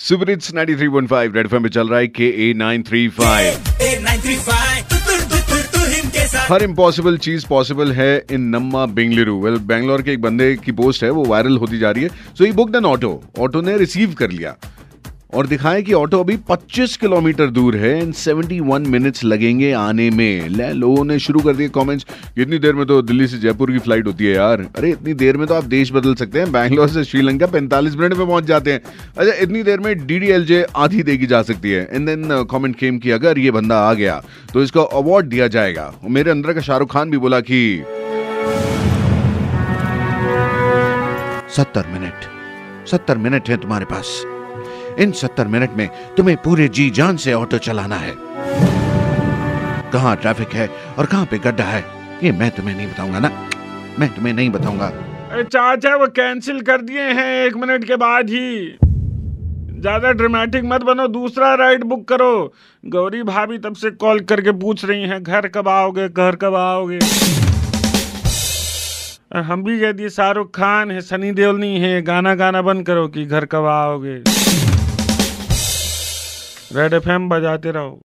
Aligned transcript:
Super 0.00 0.30
it's 0.30 0.52
93.5 0.54 1.34
red 1.34 1.46
FM 1.46 1.62
पे 1.62 1.68
चल 1.68 1.88
रहा 1.88 1.98
है 2.00 2.06
K 2.08 2.28
A 2.42 2.52
nine 2.56 2.82
three 2.82 3.08
five 3.08 3.70
her 6.50 6.62
impossible 6.62 7.16
चीज़ 7.18 7.46
पॉसिबल 7.46 7.92
है 7.92 8.10
in 8.32 8.48
Namma 8.54 8.84
Bengaluru 8.94 9.38
well 9.40 9.58
Bangalore 9.66 10.02
के 10.02 10.12
एक 10.12 10.20
बंदे 10.22 10.54
की 10.56 10.72
पोस्ट 10.72 11.04
है 11.04 11.10
वो 11.10 11.24
वायरल 11.24 11.56
होती 11.56 11.78
जा 11.78 11.90
रही 11.90 12.02
है 12.02 12.08
so 12.38 12.44
he 12.44 12.52
book 12.52 12.74
an 12.76 12.84
auto 12.86 13.12
auto 13.38 13.60
ने 13.60 13.76
रिसीव 13.78 14.14
कर 14.14 14.30
लिया 14.30 14.56
और 15.34 15.46
दिखाएँ 15.46 15.82
कि 15.82 15.92
ऑटो 15.92 16.18
अभी 16.20 16.36
25 16.48 16.96
किलोमीटर 16.96 17.46
दूर 17.48 17.76
है। 17.76 17.90
एंड 17.98 18.12
71 18.14 18.86
मिनट्स 18.86 19.24
लगेंगे 19.24 19.72
आने 19.72 20.08
में। 20.10 20.48
ले, 20.48 20.72
लोगों 20.72 21.04
ने 21.04 21.18
शुरू 21.18 21.40
कर 21.40 21.56
दिए 21.56 21.68
कमेंट्स 21.68 22.06
इतनी 22.38 22.58
देर 22.58 22.74
में 22.74 22.86
तो 22.86 23.00
दिल्ली 23.02 23.26
से 23.26 23.38
जयपुर 23.38 23.72
की 23.72 23.78
फ़्लाइट 23.78 24.06
होती 24.06 24.24
है 24.24 24.34
यार। 24.34 24.66
अरे, 24.76 24.90
इतनी 24.90 25.14
देर 25.14 25.36
में 25.36 25.46
तो 25.46 25.54
आप 25.54 25.64
देश 25.66 25.92
बदल 25.92 26.14
सकते 26.14 26.38
हैं। 26.38 26.50
बैंगलोर 26.52 26.88
से 26.88 27.04
श्रीलंका 27.04 27.46
45 27.48 27.96
मिनट 27.96 28.14
में 28.14 28.26
पहुँच 28.26 28.44
जाते 28.44 28.72
हैं। 28.72 28.80
अच्छा 29.18 29.32
इतनी 29.32 29.62
देर 29.62 29.80
में 29.80 30.06
डीडीएलजे 30.06 30.64
आधी 30.76 31.02
देगी 31.02 31.26
जा 31.26 31.42
सकती 31.42 31.70
है। 31.70 31.88
एंड 31.92 32.06
देन 32.06 32.42
कॉमेंट 32.44 32.76
केम 32.76 32.98
की 32.98 33.10
अगर 33.10 33.38
ये 33.38 33.50
बंदा 33.50 33.78
आ 33.80 33.92
गया 33.94 34.22
तो 34.52 34.62
इसको 34.62 34.82
अवार्ड 34.82 35.26
दिया 35.26 35.48
जाएगा। 35.48 35.92
मेरे 36.10 36.30
अंदर 36.30 36.52
का 36.52 36.60
शाहरुख 36.60 36.92
खान 36.92 37.10
भी 37.10 37.18
बोला 37.18 37.40
कि 37.42 37.60
सत्तर 41.50 41.86
मिनट। 41.92 42.88
सत्तर 42.88 43.18
मिनट 43.18 43.48
है 43.48 43.56
तुम्हारे 43.56 43.84
पास। 43.84 44.22
इन 45.00 45.12
सत्तर 45.12 45.46
मिनट 45.48 45.76
में 45.76 45.88
तुम्हें 46.16 46.36
पूरे 46.36 46.68
जी 46.68 46.88
जान 46.90 47.16
से 47.16 47.32
ऑटो 47.32 47.58
चलाना 47.58 47.96
है। 47.96 48.14
कहाँ 49.92 50.16
ट्रैफ़िक 50.16 50.52
है 50.54 50.68
और 50.98 51.06
कहाँ 51.06 51.26
पे 51.26 51.38
गड्ढा 51.38 51.64
है, 51.64 51.84
ये 52.22 52.32
मैं 52.32 52.50
तुम्हें 52.50 52.76
नहीं 52.76 52.86
बताऊँगा 52.88 53.18
ना। 53.18 53.30
मैं 53.98 54.08
तुम्हें 54.14 54.32
नहीं 54.32 54.50
बताऊँगा। 54.50 54.90
चाचा, 55.42 55.94
वो 55.96 56.06
कैंसिल 56.08 56.60
कर 56.60 56.80
दिए 56.82 57.02
हैं 57.02 57.46
एक 57.46 57.56
मिनट 57.56 57.84
के 57.84 57.96
बाद 57.96 58.30
ही। 58.30 58.76
ज़्यादा 59.80 60.10
ड्रामेटिक 60.12 60.64
मत 60.64 60.82
बनो, 60.82 61.06
दूसरा 61.08 61.54
राइड 61.54 61.84
बुक 61.84 62.06
करो। 62.08 62.52
गौरी 62.84 63.22
भाभी 63.22 63.58
तब 63.58 63.74
से 63.74 63.90
कॉल 63.92 64.20
करके 64.22 64.52
पूछ 64.58 64.84
रही 64.84 65.02
हैं, 65.02 65.22
घर 65.22 65.48
कब 65.48 65.68
आओगे, 65.68 66.08
घर 66.08 66.36
कब 66.36 66.54
आओगे? 66.54 66.98
हम 69.40 69.62
भी 69.64 69.78
कह 69.80 69.92
दिए, 69.92 70.08
शाहरुख 70.10 70.50
खान 70.50 70.90
है, 70.90 71.00
सनी 71.00 71.32
देओल 71.32 71.58
नहीं 71.58 71.80
है 71.80 72.02
गाना 72.02 72.34
गाना 72.34 72.62
बंद 72.62 72.86
करो 72.86 73.06
कि 73.08 73.24
घर 73.26 73.44
कब 73.46 73.66
आओगे। 73.66 74.22
रेड 76.72 76.94
एफएम 76.94 77.28
बजाते 77.28 77.70
रहो। 77.70 78.00